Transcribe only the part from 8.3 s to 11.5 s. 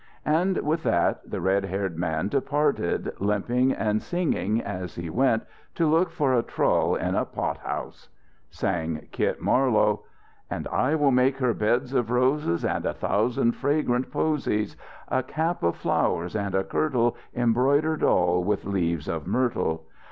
Sang Kit Marlowe: "And I will make